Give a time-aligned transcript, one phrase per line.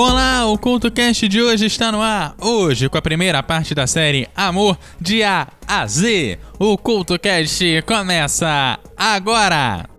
[0.00, 2.36] Olá, o CultoCast de hoje está no ar.
[2.40, 6.38] Hoje, com a primeira parte da série Amor de A a Z.
[6.56, 9.97] O CultoCast começa agora!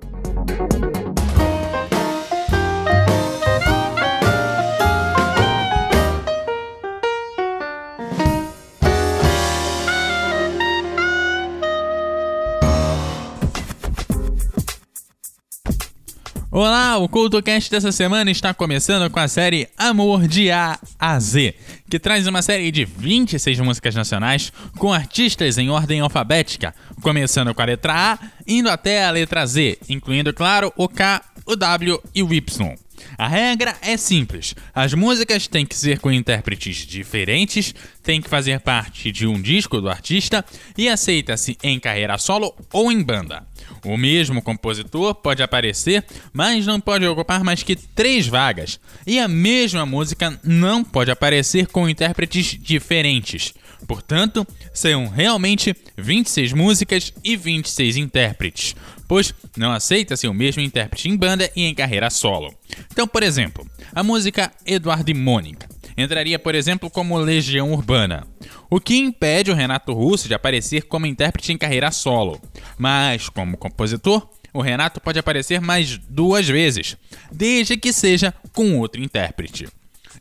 [16.62, 21.56] Olá, o CultoCast dessa semana está começando com a série Amor de A a Z,
[21.90, 27.62] que traz uma série de 26 músicas nacionais com artistas em ordem alfabética, começando com
[27.62, 32.22] a letra A, indo até a letra Z, incluindo, claro, o K, o W e
[32.22, 32.76] o Y.
[33.18, 38.60] A regra é simples: as músicas têm que ser com intérpretes diferentes, têm que fazer
[38.60, 40.44] parte de um disco do artista
[40.78, 43.48] e aceita-se em carreira solo ou em banda.
[43.86, 49.28] O mesmo compositor pode aparecer, mas não pode ocupar mais que três vagas, e a
[49.28, 53.54] mesma música não pode aparecer com intérpretes diferentes.
[53.88, 58.76] Portanto, são realmente 26 músicas e 26 intérpretes,
[59.08, 62.54] pois não aceita-se o mesmo intérprete em banda e em carreira solo.
[62.92, 65.68] Então, por exemplo, a música Eduardo e Mônica
[66.02, 68.26] entraria, por exemplo, como Legião Urbana,
[68.70, 72.40] o que impede o Renato Russo de aparecer como intérprete em carreira solo.
[72.78, 76.98] Mas, como compositor, o Renato pode aparecer mais duas vezes,
[77.32, 79.68] desde que seja com outro intérprete.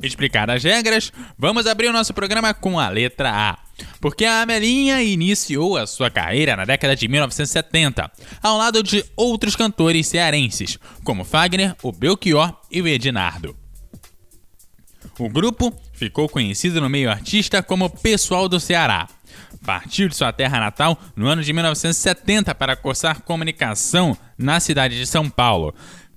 [0.03, 3.59] Explicar as regras, vamos abrir o nosso programa com a letra A.
[4.01, 8.11] Porque a Amelinha iniciou a sua carreira na década de 1970,
[8.43, 13.56] ao lado de outros cantores cearenses, como Fagner, o Belchior e o Edinardo.
[15.19, 19.09] O grupo ficou conhecido no meio artista como Pessoal do Ceará.
[19.67, 25.05] Partiu de sua terra natal no ano de 1970 para cursar comunicação na cidade de
[25.05, 25.75] São Paulo.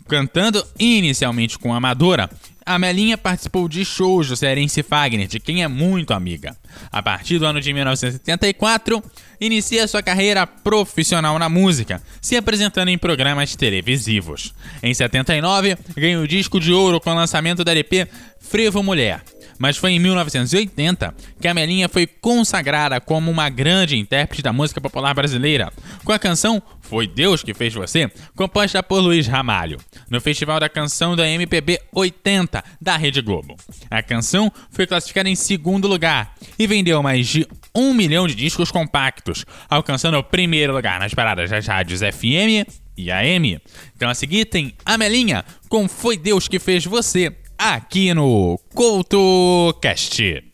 [0.08, 2.30] Cantando inicialmente com Amadora,
[2.66, 6.56] a Melinha participou de shows do cearense Fagner, de quem é muito amiga.
[6.92, 9.04] A partir do ano de 1974,
[9.40, 14.54] inicia sua carreira profissional na música, se apresentando em programas televisivos.
[14.82, 18.08] Em 79, ganha o disco de ouro com o lançamento da LP
[18.40, 19.24] Frevo Mulher.
[19.62, 24.82] Mas foi em 1980 que a Melinha foi consagrada como uma grande intérprete da música
[24.82, 25.72] popular brasileira,
[26.04, 29.78] com a canção Foi Deus que Fez Você, composta por Luiz Ramalho,
[30.10, 33.56] no Festival da Canção da MPB 80 da Rede Globo.
[33.88, 38.72] A canção foi classificada em segundo lugar e vendeu mais de um milhão de discos
[38.72, 42.68] compactos, alcançando o primeiro lugar nas paradas das rádios FM
[42.98, 43.60] e AM.
[43.96, 50.51] Então a seguir tem Amelinha com Foi Deus que Fez Você, aqui no CoutoCast.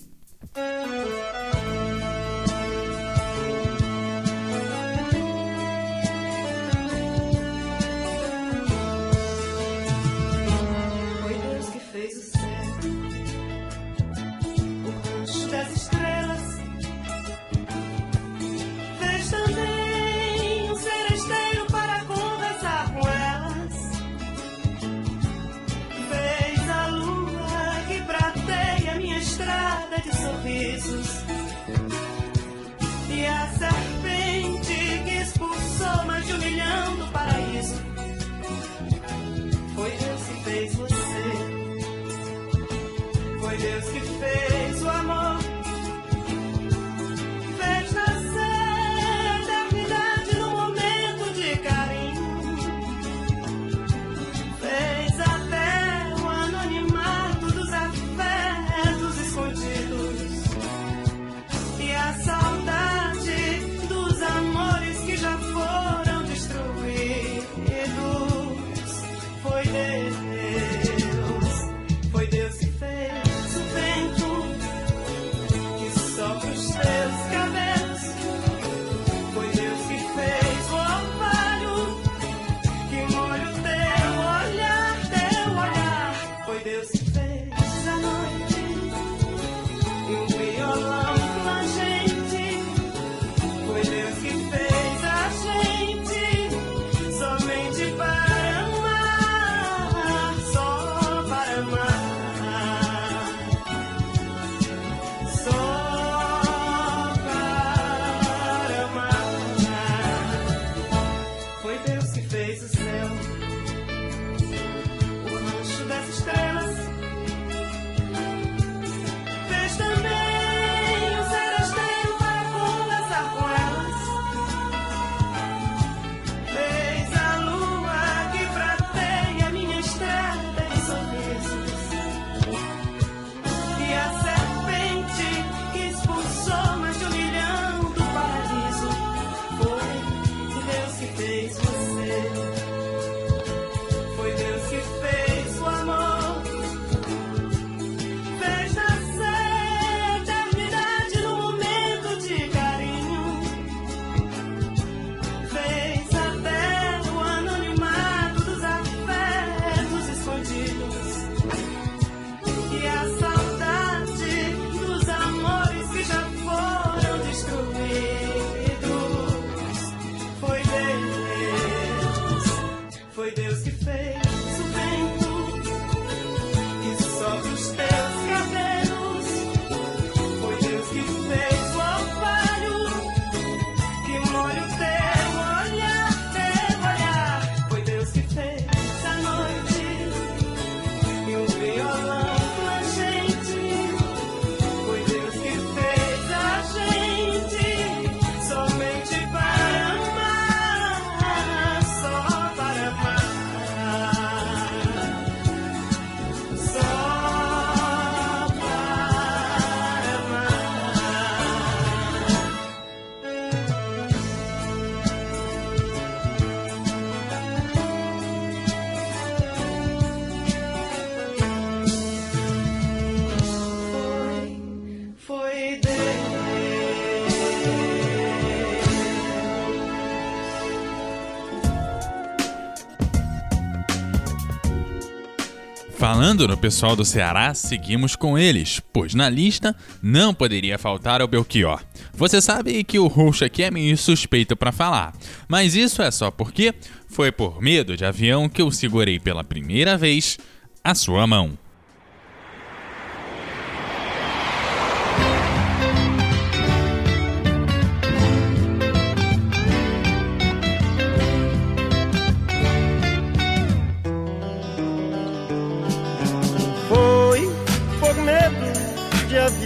[236.08, 241.28] Falando no pessoal do Ceará, seguimos com eles, pois na lista não poderia faltar o
[241.28, 241.84] Belchior.
[242.14, 245.14] Você sabe que o roxo aqui é meio suspeito para falar,
[245.50, 246.74] mas isso é só porque
[247.10, 250.38] foi por medo de avião que eu segurei pela primeira vez
[250.82, 251.58] a sua mão.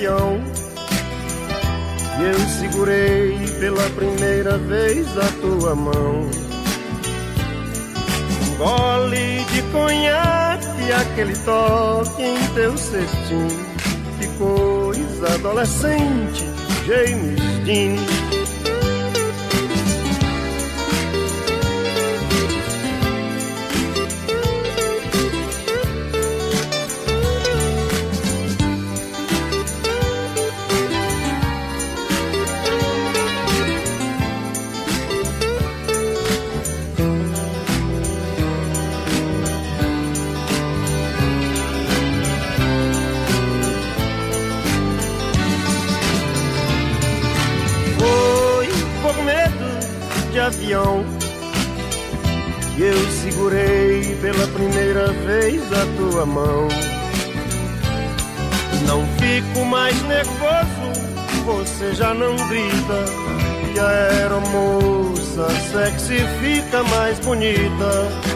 [0.01, 0.41] E eu
[2.59, 6.27] segurei pela primeira vez a tua mão.
[8.41, 13.47] Um gole de conhaque, aquele toque em teu cestinho.
[14.19, 16.45] Que coisa adolescente,
[16.87, 18.30] James Dean.
[55.81, 56.67] Vez a tua mão.
[58.87, 63.05] Não fico mais nervoso, você já não grita.
[63.73, 68.31] E a aeromoça sexy fica mais bonita.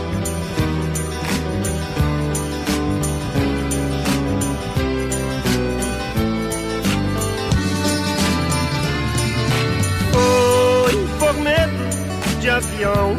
[12.40, 13.16] de avião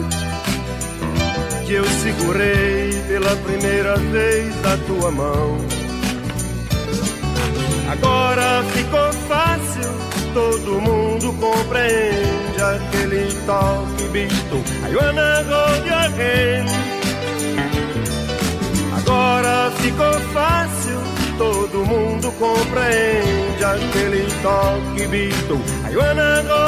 [1.66, 2.85] que eu segurei
[3.18, 5.56] pela primeira vez a tua mão.
[7.90, 9.90] Agora ficou fácil,
[10.34, 14.56] todo mundo compreende aquele toque visto.
[14.86, 15.86] I wanna hold.
[18.98, 21.00] Agora ficou fácil,
[21.38, 25.54] todo mundo compreende aquele toque visto.
[25.90, 26.66] I wanna hold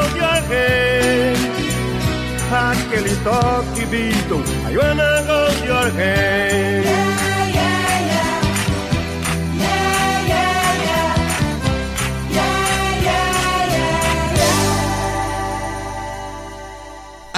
[2.50, 4.57] aquele toque Beatle.
[4.70, 6.68] Your hand.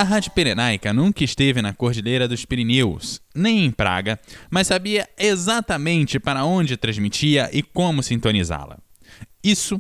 [0.00, 4.18] A Rádio Pirenaica nunca esteve na Cordilheira dos Pirineus, nem em Praga,
[4.50, 8.78] mas sabia exatamente para onde transmitia e como sintonizá-la.
[9.44, 9.78] Isso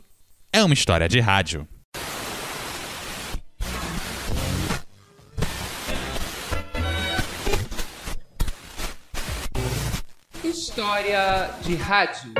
[0.52, 1.66] é uma história de rádio.
[10.70, 12.30] História de rádio.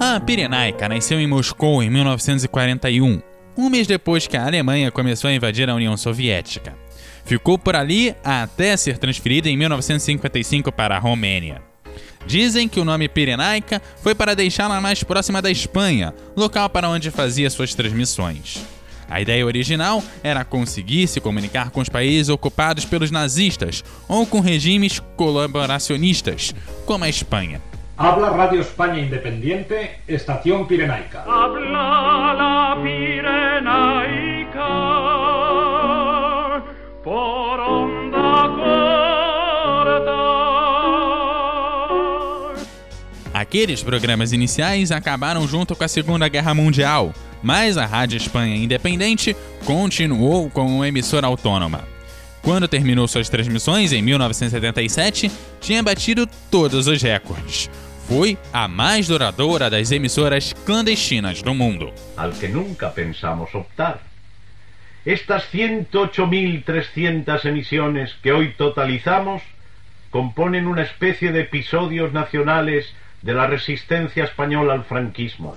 [0.00, 3.20] A Pirenaica nasceu em Moscou em 1941,
[3.58, 6.74] um mês depois que a Alemanha começou a invadir a União Soviética.
[7.26, 11.60] Ficou por ali até ser transferida em 1955 para a Romênia.
[12.26, 17.10] Dizem que o nome Pirenaica foi para deixá-la mais próxima da Espanha, local para onde
[17.10, 18.64] fazia suas transmissões.
[19.10, 24.40] A ideia original era conseguir se comunicar com os países ocupados pelos nazistas ou com
[24.40, 26.54] regimes colaboracionistas,
[26.86, 27.60] como a Espanha.
[27.96, 31.22] Habla Radio España Independiente, Estación Pirenaica.
[31.22, 34.64] Habla la Pirenaica
[37.04, 37.79] por
[43.50, 49.36] Aqueles programas iniciais acabaram junto com a Segunda Guerra Mundial, mas a Rádio Espanha Independente
[49.64, 51.82] continuou como uma emissora autônoma.
[52.42, 57.68] Quando terminou suas transmissões em 1977, tinha batido todos os recordes.
[58.06, 61.92] Foi a mais duradoura das emissoras clandestinas do mundo.
[62.16, 64.00] Al que nunca pensamos optar.
[65.04, 69.42] Estas 108.300 emisiones que hoy totalizamos
[70.12, 72.86] componen una especie de episodios nacionales
[73.22, 75.56] de la resistencia española al franquismo.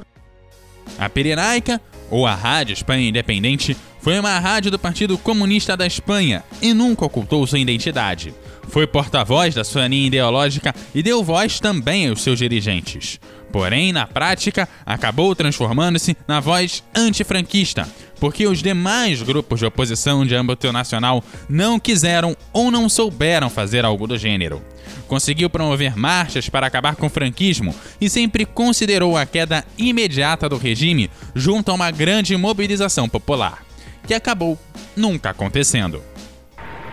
[1.00, 6.44] A Pirenaica, ou a Rádio Espanha Independente, foi uma rádio do Partido Comunista da Espanha
[6.62, 8.36] e nunca ocultou sua identidade.
[8.68, 13.18] Foi porta-voz da sua linha ideológica e deu voz também aos seus dirigentes.
[13.50, 17.88] Porém, na prática, acabou transformando-se na voz antifranquista,
[18.20, 23.86] porque os demais grupos de oposição de âmbito nacional não quiseram ou não souberam fazer
[23.86, 24.62] algo do gênero.
[25.08, 30.58] Conseguiu promover marchas para acabar com o franquismo e sempre considerou a queda imediata do
[30.58, 33.64] regime junto a uma grande mobilização popular,
[34.06, 34.58] que acabou
[34.96, 36.02] nunca acontecendo.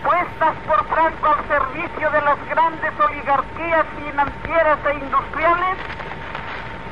[0.03, 5.77] Pues puertas por Franco al servicio de las grandes oligarquías financieras e industriales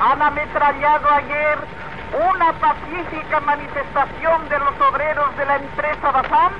[0.00, 1.58] han ametrallado ayer
[2.32, 6.52] una pacífica manifestación de los obreros de la empresa Bazán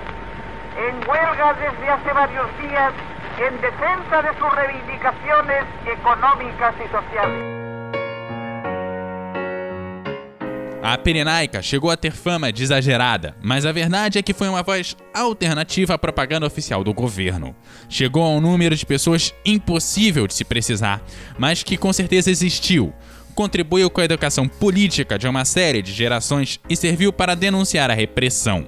[0.76, 2.92] en huelga desde hace varios días
[3.38, 7.69] en defensa de sus reivindicaciones económicas y sociales.
[10.82, 14.62] A Pirenaica chegou a ter fama de exagerada, mas a verdade é que foi uma
[14.62, 17.54] voz alternativa à propaganda oficial do governo.
[17.86, 21.02] Chegou a um número de pessoas impossível de se precisar,
[21.38, 22.94] mas que com certeza existiu.
[23.34, 27.94] Contribuiu com a educação política de uma série de gerações e serviu para denunciar a
[27.94, 28.66] repressão.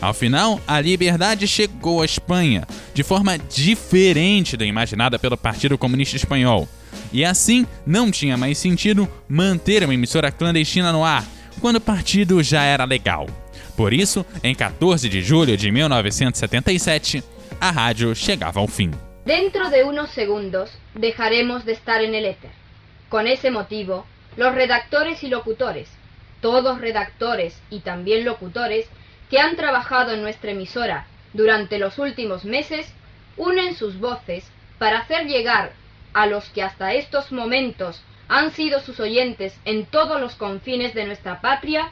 [0.00, 6.16] Ao final, a liberdade chegou à Espanha, de forma diferente da imaginada pelo Partido Comunista
[6.16, 6.68] Espanhol.
[7.12, 11.24] E assim, não tinha mais sentido manter uma emissora clandestina no ar,
[11.60, 13.26] quando o partido já era legal.
[13.76, 17.22] Por isso, em 14 de julho de 1977,
[17.60, 18.90] a rádio chegava ao fim.
[19.24, 22.50] Dentro de unos segundos dejaremos de estar en el éter.
[23.08, 25.88] Con ese motivo, los redactores y locutores,
[26.40, 28.86] todos redactores y también locutores
[29.28, 32.86] que han trabajado en nuestra emisora durante los últimos meses,
[33.36, 34.44] unen sus voces
[34.78, 35.72] para hacer llegar
[36.14, 41.04] a los que hasta estos momentos han sido sus oyentes en todos los confines de
[41.04, 41.90] nuestra patria,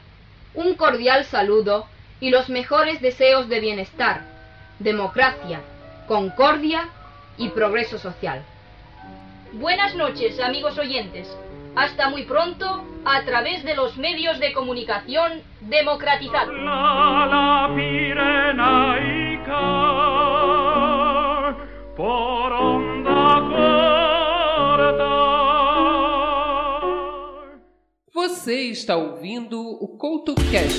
[0.55, 1.87] un cordial saludo
[2.21, 4.23] y los mejores deseos de bienestar,
[4.79, 5.61] democracia,
[6.09, 6.89] concordia
[7.37, 8.43] y progreso social.
[9.53, 11.29] Buenas noches, amigos oyentes.
[11.77, 16.55] Hasta muy pronto a través de los medios de comunicación democratizados.
[28.45, 30.79] Você está ouvindo o CoutoCast.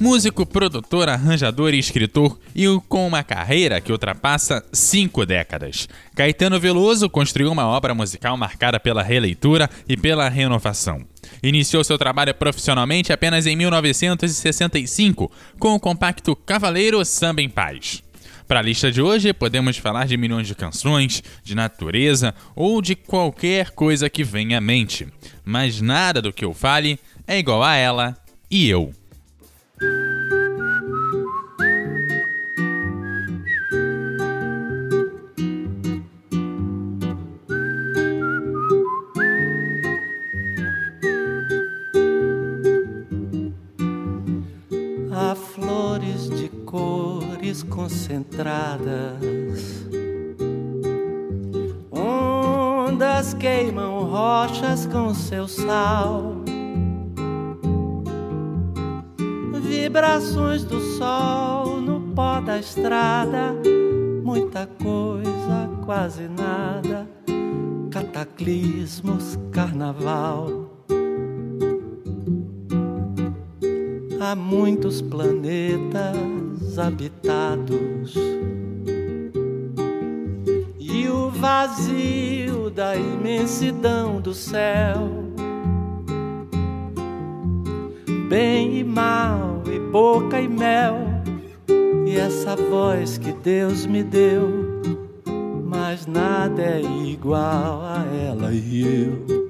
[0.00, 5.88] Músico, produtor, arranjador e escritor, e com uma carreira que ultrapassa cinco décadas.
[6.16, 11.06] Caetano Veloso construiu uma obra musical marcada pela releitura e pela renovação.
[11.40, 15.30] Iniciou seu trabalho profissionalmente apenas em 1965,
[15.60, 18.02] com o compacto Cavaleiro Samba em Paz.
[18.46, 22.94] Para a lista de hoje, podemos falar de milhões de canções, de natureza ou de
[22.94, 25.08] qualquer coisa que venha à mente.
[25.44, 28.16] Mas nada do que eu fale é igual a ela
[28.48, 28.92] e eu.
[47.62, 49.22] Concentradas.
[51.90, 56.36] Ondas queimam rochas com seu sal.
[59.62, 63.54] Vibrações do sol no pó da estrada.
[64.24, 67.06] Muita coisa, quase nada.
[67.90, 70.70] Cataclismos, carnaval.
[74.20, 76.45] Há muitos planetas
[76.78, 78.14] habitados.
[80.78, 85.08] E o vazio da imensidão do céu,
[88.28, 90.96] bem e mal, e boca e mel,
[92.06, 94.50] e essa voz que Deus me deu,
[95.64, 99.45] mas nada é igual a ela e eu.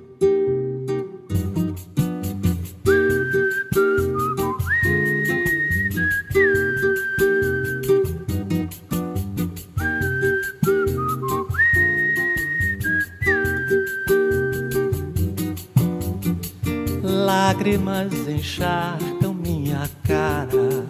[17.77, 20.87] Lágrimas encharcam minha cara.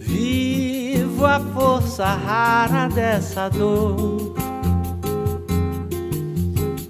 [0.00, 4.34] Vivo a força rara dessa dor,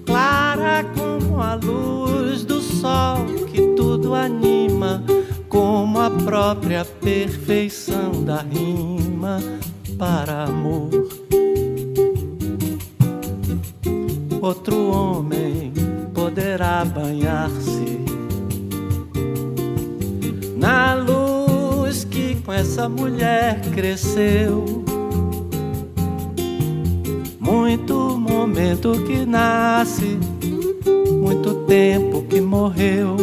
[0.05, 5.03] clara como a luz do sol que tudo anima,
[5.47, 9.39] como a própria perfeição da rima
[9.97, 10.89] para amor.
[14.41, 14.84] Outro
[22.75, 24.65] essa mulher cresceu.
[27.39, 30.19] Muito momento que nasce,
[31.09, 33.15] muito tempo que morreu,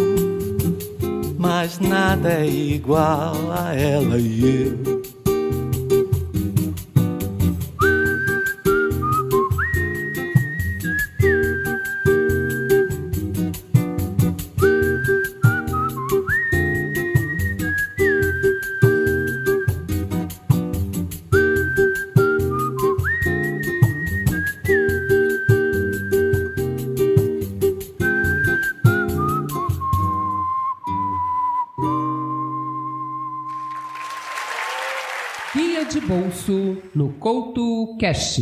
[1.38, 5.01] mas nada é igual a ela e eu.
[38.02, 38.40] Cash.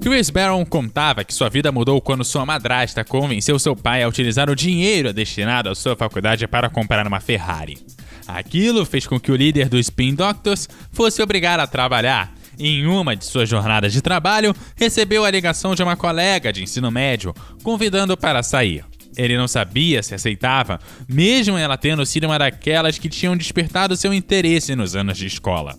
[0.00, 4.48] Chris Barron contava que sua vida mudou quando sua madrasta convenceu seu pai a utilizar
[4.48, 7.76] o dinheiro destinado à sua faculdade para comprar uma Ferrari.
[8.24, 12.32] Aquilo fez com que o líder dos Spin Doctors fosse obrigado a trabalhar.
[12.56, 16.88] Em uma de suas jornadas de trabalho, recebeu a ligação de uma colega de ensino
[16.88, 17.34] médio
[17.64, 18.84] convidando para sair.
[19.16, 24.14] Ele não sabia se aceitava, mesmo ela tendo sido uma daquelas que tinham despertado seu
[24.14, 25.76] interesse nos anos de escola.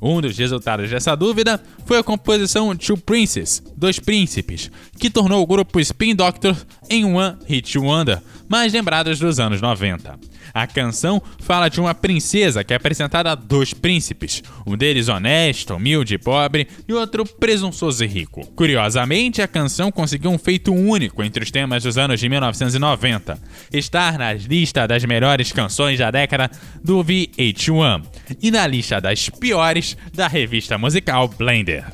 [0.00, 5.46] Um dos resultados dessa dúvida foi a composição Two Princes, Dois Príncipes, que tornou o
[5.46, 6.56] grupo Spin Doctor
[6.88, 10.18] em One Hit Wonder, mais lembrados dos anos 90.
[10.56, 15.74] A canção fala de uma princesa que é apresentada a dois príncipes, um deles honesto,
[15.74, 18.40] humilde e pobre, e outro presunçoso e rico.
[18.56, 23.38] Curiosamente, a canção conseguiu um feito único entre os temas dos anos de 1990,
[23.70, 26.50] estar na lista das melhores canções da década
[26.82, 28.06] do VH1
[28.40, 31.84] e na lista das piores da revista musical Blender.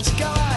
[0.00, 0.47] just go.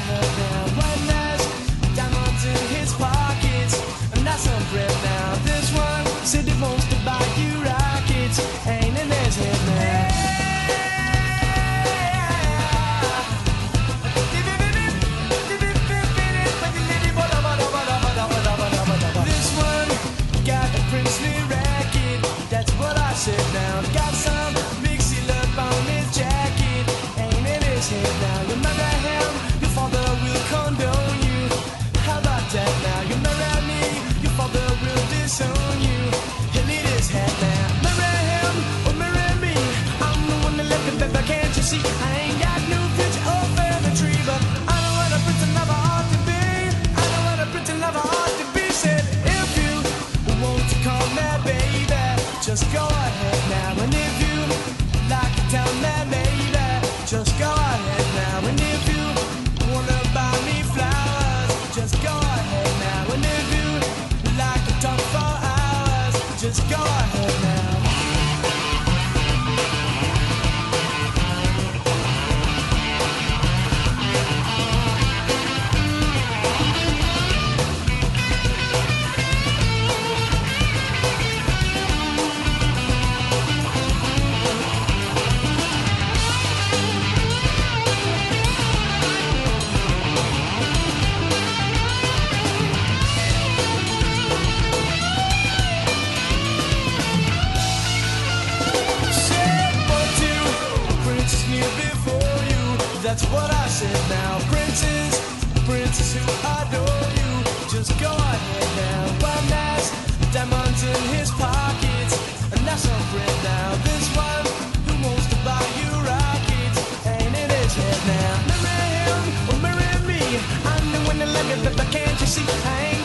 [121.41, 122.45] Can't you see?
[122.47, 123.00] I ain't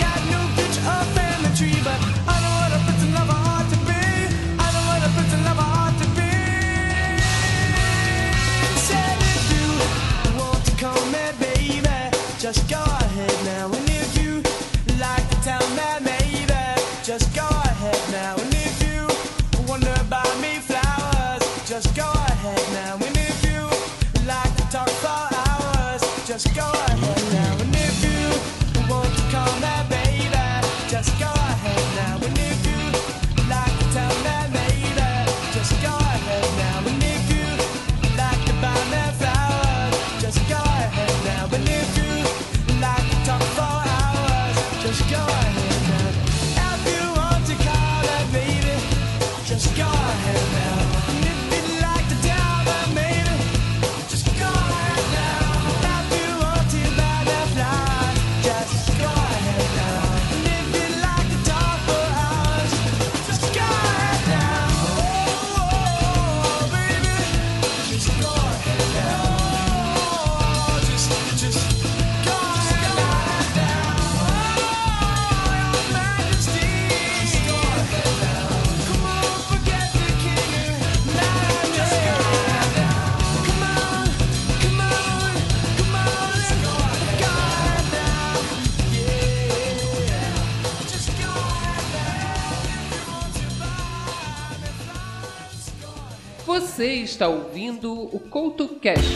[97.07, 99.07] está ouvindo o CoutoCast.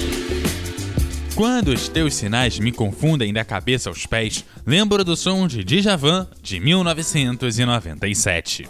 [1.35, 6.29] Quando os teus sinais me confundem da cabeça aos pés, lembro do som de Djavan
[6.41, 8.69] de 1997.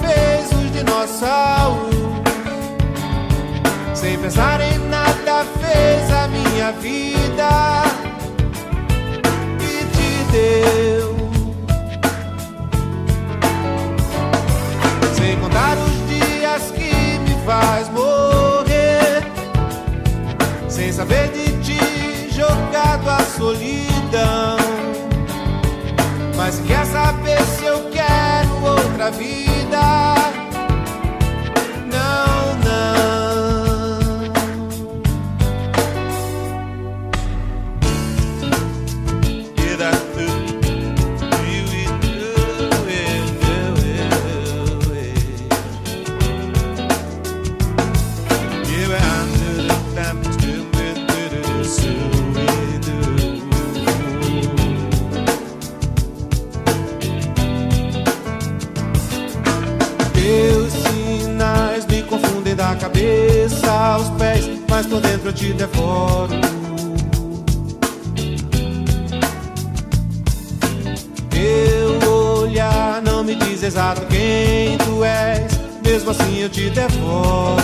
[0.00, 1.96] Fez os dinossauros.
[3.94, 7.82] Sem pensar em nada, fez a minha vida
[9.60, 11.16] e te deu.
[15.14, 19.24] Sem contar os dias que me faz morrer.
[20.68, 24.56] Sem saber de ti, jogado à solidão.
[26.36, 29.45] Mas quer saber se eu quero outra vida?
[29.76, 30.15] Não,
[64.76, 66.34] mas por dentro eu te devoro.
[71.30, 75.50] Teu olhar não me diz exato quem tu és,
[75.82, 77.62] mesmo assim eu te devoro.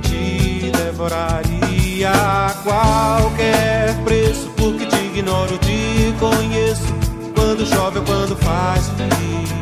[0.00, 6.94] Te devoraria a qualquer preço, porque te ignoro, te conheço.
[7.34, 9.61] Quando chove ou quando faz frio.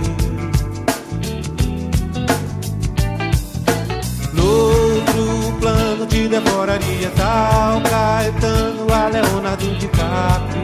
[5.21, 10.63] Noutro plano te devoraria tal Caetano a Leonardo DiCaprio.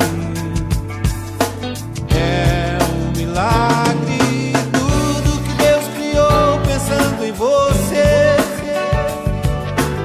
[2.14, 8.37] É um milagre tudo que Deus criou pensando em você.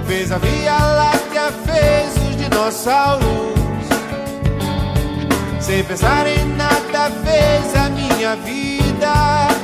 [0.05, 3.21] Fez a Via Láctea, fez os dinossauros.
[5.61, 9.60] Sem pensar em nada, fez a minha vida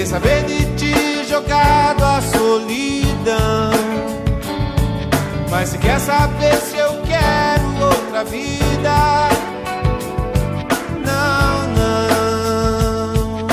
[0.00, 0.94] Sem saber de ti
[1.28, 3.70] jogado à solidão.
[5.50, 9.28] Mas se quer saber se eu quero outra vida.
[11.04, 13.46] Não, não.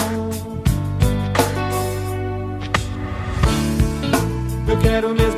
[4.69, 5.36] Eu quero mesmo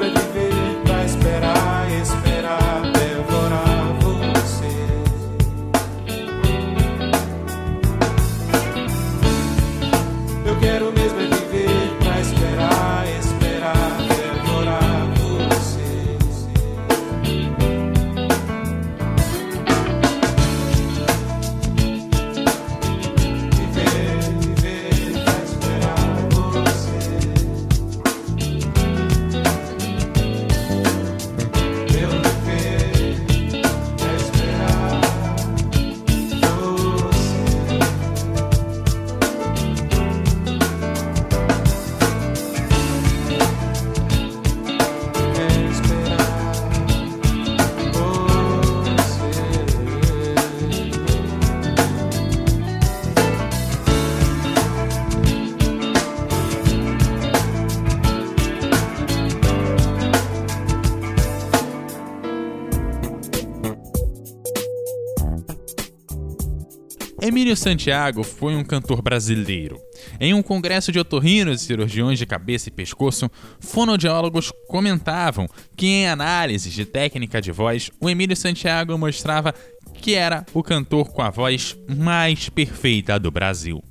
[67.39, 69.82] Emílio Santiago foi um cantor brasileiro.
[70.19, 76.08] Em um congresso de otorrinos e cirurgiões de cabeça e pescoço, fonoaudiólogos comentavam que, em
[76.10, 79.56] análises de técnica de voz, o Emílio Santiago mostrava
[79.93, 83.82] que era o cantor com a voz mais perfeita do Brasil.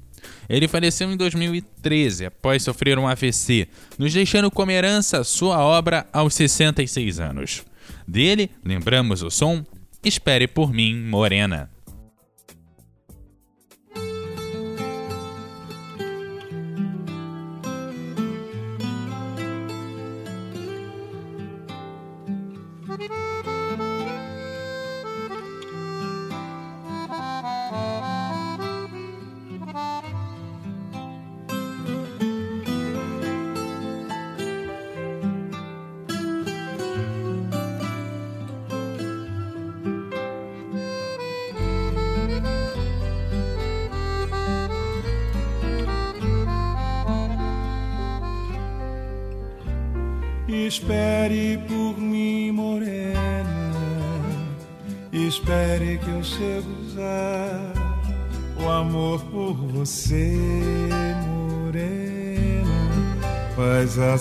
[0.47, 3.67] Ele faleceu em 2013 após sofrer um AVC,
[3.99, 7.63] nos deixando como herança sua obra aos 66 anos.
[8.07, 9.65] Dele, lembramos o som
[10.05, 11.69] Espere por mim, Morena.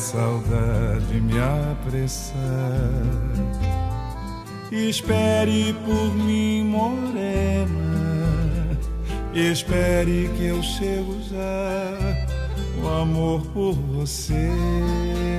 [0.08, 2.38] Saudade me apressar.
[4.72, 7.68] Espere por mim, morena.
[9.34, 11.98] Espere que eu chego já.
[12.82, 14.50] O amor por você,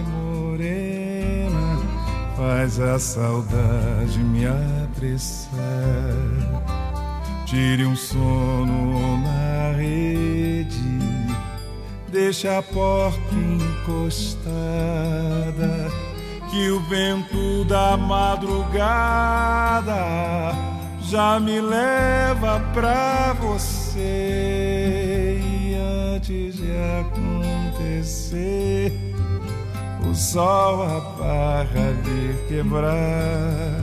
[0.06, 1.78] morena,
[2.36, 5.48] faz a saudade me apressar.
[7.46, 10.98] Tire um sono na rede,
[12.12, 13.18] deixa a porta
[13.88, 15.88] encostada,
[16.50, 18.74] que o vento da madrugada
[21.00, 25.40] já me leva pra você.
[25.42, 25.74] E
[26.14, 26.70] antes de
[27.80, 28.92] acontecer,
[30.08, 33.82] o sol a barra de quebrar.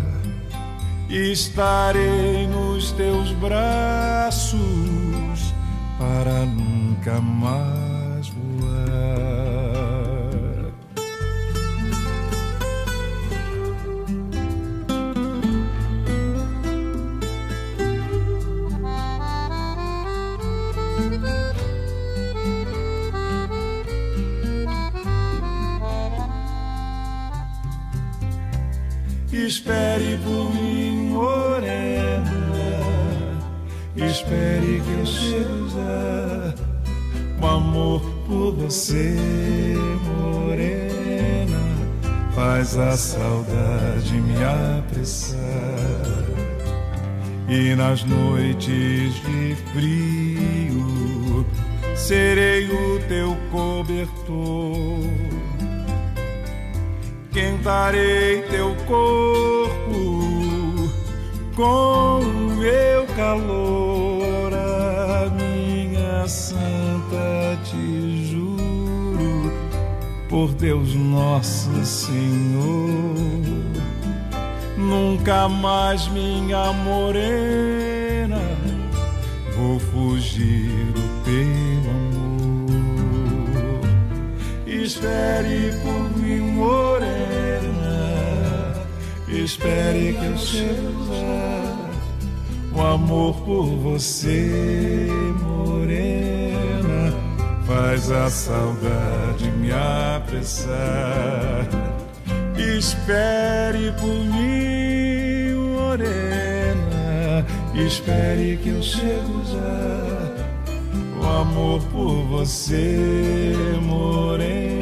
[1.09, 4.59] Estarei nos teus braços
[5.97, 7.84] para nunca mais
[29.45, 32.23] Espere por mim, morena.
[33.95, 35.05] Espere que eu
[35.69, 36.53] já.
[37.41, 39.15] O amor por você,
[40.03, 41.59] morena,
[42.33, 45.37] faz a saudade me apressar.
[47.47, 50.24] E nas noites de frio,
[52.07, 55.09] serei o teu cobertor.
[57.31, 59.97] Quentarei teu corpo
[61.55, 69.51] com o meu calor, a minha santa te juro,
[70.29, 73.15] por Deus nosso Senhor,
[74.77, 78.39] nunca mais minha morena,
[79.57, 80.74] vou fugir
[84.95, 87.11] Espere por mim, morena.
[89.27, 91.75] Espere que eu chego já.
[92.73, 95.09] O amor por você,
[95.41, 97.13] morena,
[97.67, 101.67] faz a saudade me apressar.
[102.57, 107.45] Espere por mim, morena.
[107.75, 110.15] Espere que eu chego já
[111.25, 114.74] o amor por você, morena,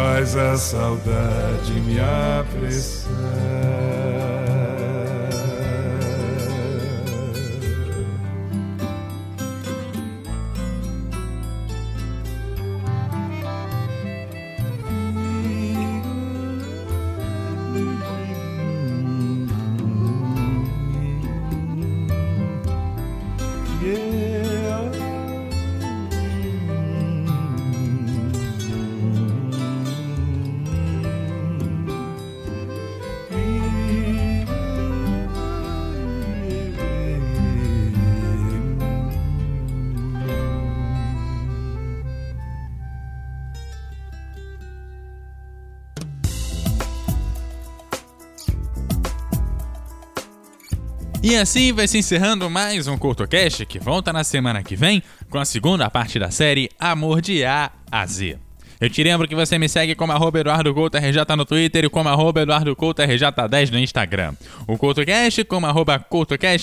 [0.00, 3.79] faz a saudade me apressar.
[51.30, 55.38] E assim vai se encerrando mais um CultoCast que volta na semana que vem com
[55.38, 58.36] a segunda parte da série Amor de A a Z.
[58.80, 60.40] Eu te lembro que você me segue como arroba
[61.36, 64.34] no Twitter e como arroba Eduardo Couto RJ10 no Instagram.
[64.66, 66.04] O CoutoCast como arroba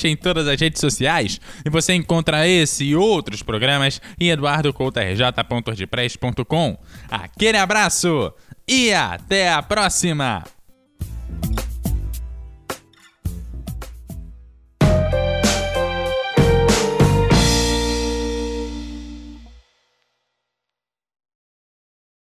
[0.06, 1.40] em todas as redes sociais.
[1.64, 6.78] E você encontra esse e outros programas em eduardocoutorj.wordpress.com.
[7.10, 8.34] Aquele abraço
[8.68, 10.57] e até a próxima!